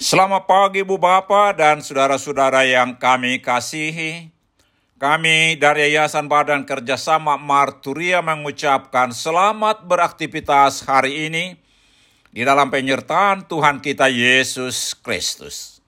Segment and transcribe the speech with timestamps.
[0.00, 4.32] Selamat pagi Bu Bapak dan saudara-saudara yang kami kasihi.
[4.96, 11.52] Kami dari Yayasan Badan Kerjasama Marturia mengucapkan selamat beraktivitas hari ini
[12.32, 15.79] di dalam penyertaan Tuhan kita Yesus Kristus.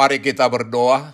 [0.00, 1.12] Mari kita berdoa.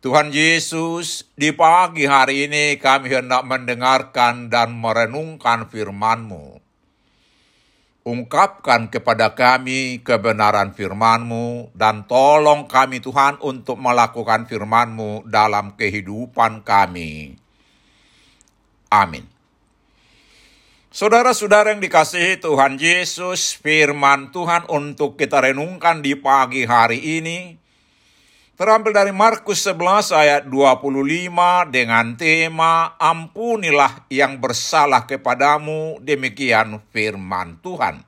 [0.00, 6.56] Tuhan Yesus, di pagi hari ini kami hendak mendengarkan dan merenungkan firman-Mu.
[8.08, 17.36] Ungkapkan kepada kami kebenaran firman-Mu dan tolong kami Tuhan untuk melakukan firman-Mu dalam kehidupan kami.
[18.88, 19.31] Amin.
[20.92, 27.56] Saudara-saudara yang dikasihi Tuhan Yesus, firman Tuhan untuk kita renungkan di pagi hari ini
[28.60, 31.32] terambil dari Markus 11 ayat 25
[31.72, 38.04] dengan tema Ampunilah yang bersalah kepadamu, demikian firman Tuhan.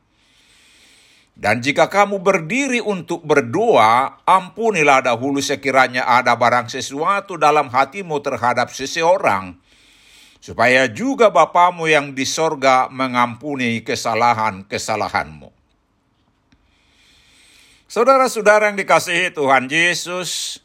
[1.33, 8.69] Dan jika kamu berdiri untuk berdoa, ampunilah dahulu sekiranya ada barang sesuatu dalam hatimu terhadap
[8.77, 9.56] seseorang,
[10.44, 15.49] supaya juga Bapamu yang di sorga mengampuni kesalahan-kesalahanmu.
[17.88, 20.60] Saudara-saudara yang dikasihi Tuhan Yesus,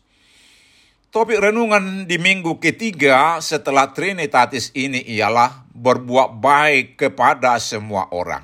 [1.15, 8.43] topik renungan di minggu ketiga setelah Trinitatis ini ialah berbuat baik kepada semua orang.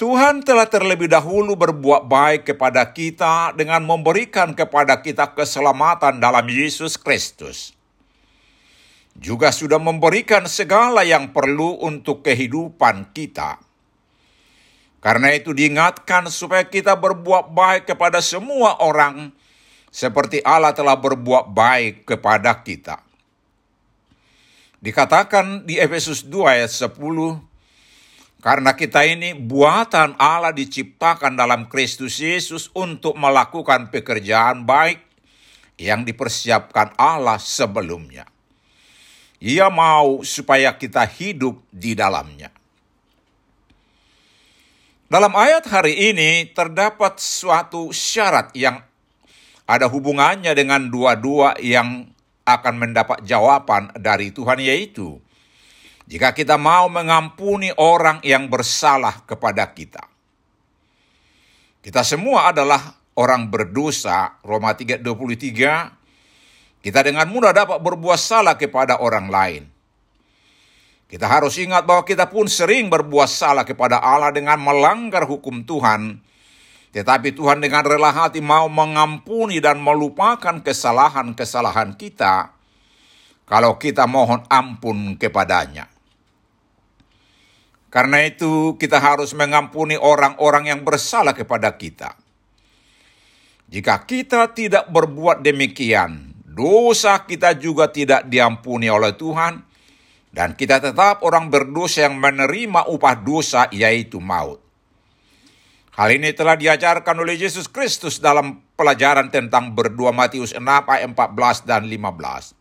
[0.00, 6.96] Tuhan telah terlebih dahulu berbuat baik kepada kita dengan memberikan kepada kita keselamatan dalam Yesus
[6.96, 7.75] Kristus
[9.16, 13.60] juga sudah memberikan segala yang perlu untuk kehidupan kita.
[15.00, 19.30] Karena itu diingatkan supaya kita berbuat baik kepada semua orang
[19.92, 23.00] seperti Allah telah berbuat baik kepada kita.
[24.82, 26.92] Dikatakan di Efesus 2 ayat 10,
[28.44, 35.00] karena kita ini buatan Allah diciptakan dalam Kristus Yesus untuk melakukan pekerjaan baik
[35.80, 38.35] yang dipersiapkan Allah sebelumnya.
[39.40, 42.48] Ia mau supaya kita hidup di dalamnya.
[45.06, 48.82] Dalam ayat hari ini terdapat suatu syarat yang
[49.66, 52.10] ada hubungannya dengan dua-dua yang
[52.46, 55.18] akan mendapat jawaban dari Tuhan yaitu
[56.06, 60.06] jika kita mau mengampuni orang yang bersalah kepada kita.
[61.82, 65.95] Kita semua adalah orang berdosa, Roma 3:23
[66.86, 69.66] kita dengan mudah dapat berbuat salah kepada orang lain.
[71.10, 76.18] Kita harus ingat bahwa kita pun sering berbuat salah kepada Allah dengan melanggar hukum Tuhan
[76.90, 82.54] Tetapi Tuhan dengan rela hati mau mengampuni dan melupakan kesalahan-kesalahan kita
[83.44, 85.92] kalau kita mohon ampun kepadanya.
[87.92, 92.16] Karena itu kita harus mengampuni orang-orang yang bersalah kepada kita.
[93.68, 96.25] Jika kita tidak berbuat demikian,
[96.56, 99.60] dosa kita juga tidak diampuni oleh Tuhan,
[100.32, 104.64] dan kita tetap orang berdosa yang menerima upah dosa, yaitu maut.
[105.96, 111.64] Hal ini telah diajarkan oleh Yesus Kristus dalam pelajaran tentang berdua Matius 6 ayat 14
[111.64, 112.52] dan 15.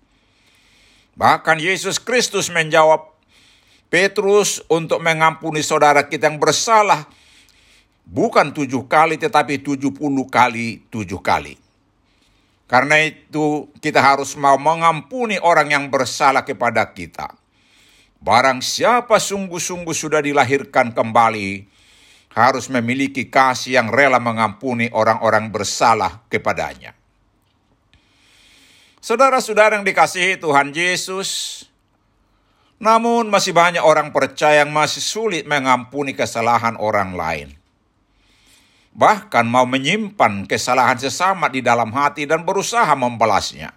[1.20, 3.12] Bahkan Yesus Kristus menjawab
[3.92, 7.08] Petrus untuk mengampuni saudara kita yang bersalah
[8.08, 11.65] bukan tujuh kali tetapi tujuh puluh kali tujuh kali.
[12.66, 17.30] Karena itu kita harus mau mengampuni orang yang bersalah kepada kita.
[18.18, 21.70] Barang siapa sungguh-sungguh sudah dilahirkan kembali,
[22.34, 26.98] harus memiliki kasih yang rela mengampuni orang-orang bersalah kepadanya.
[28.98, 31.62] Saudara-saudara yang dikasihi Tuhan Yesus,
[32.82, 37.54] namun masih banyak orang percaya yang masih sulit mengampuni kesalahan orang lain.
[38.96, 43.76] Bahkan mau menyimpan kesalahan sesama di dalam hati dan berusaha membalasnya.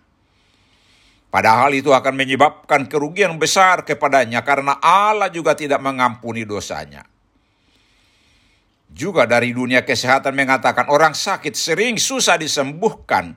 [1.28, 7.04] Padahal itu akan menyebabkan kerugian besar kepadanya karena Allah juga tidak mengampuni dosanya.
[8.88, 13.36] Juga dari dunia kesehatan mengatakan orang sakit sering susah disembuhkan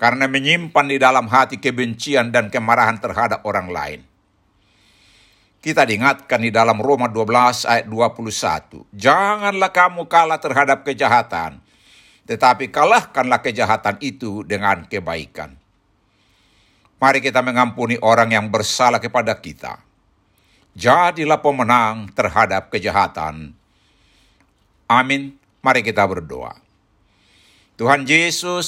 [0.00, 4.00] karena menyimpan di dalam hati kebencian dan kemarahan terhadap orang lain.
[5.62, 8.82] Kita diingatkan di dalam Roma 12 ayat 21.
[8.90, 11.62] Janganlah kamu kalah terhadap kejahatan,
[12.26, 15.54] tetapi kalahkanlah kejahatan itu dengan kebaikan.
[16.98, 19.78] Mari kita mengampuni orang yang bersalah kepada kita.
[20.74, 23.54] Jadilah pemenang terhadap kejahatan.
[24.90, 25.38] Amin.
[25.62, 26.58] Mari kita berdoa.
[27.78, 28.66] Tuhan Yesus,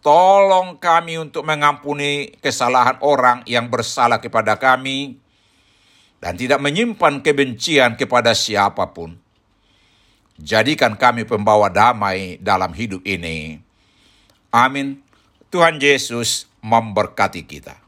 [0.00, 5.20] tolong kami untuk mengampuni kesalahan orang yang bersalah kepada kami
[6.20, 9.16] dan tidak menyimpan kebencian kepada siapa pun.
[10.36, 13.60] Jadikan kami pembawa damai dalam hidup ini.
[14.52, 15.00] Amin.
[15.48, 17.79] Tuhan Yesus memberkati kita.